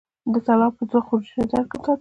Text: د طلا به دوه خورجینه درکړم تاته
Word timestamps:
د 0.31 0.33
طلا 0.45 0.67
به 0.75 0.83
دوه 0.89 1.01
خورجینه 1.07 1.45
درکړم 1.51 1.77
تاته 1.81 1.89